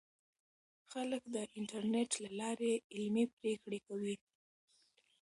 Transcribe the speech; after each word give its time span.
خلک 0.91 1.23
د 1.35 1.37
انټرنیټ 1.57 2.09
له 2.23 2.29
لارې 2.39 2.71
علمي 2.95 3.25
پریکړې 3.39 3.79
کوي. 3.87 4.15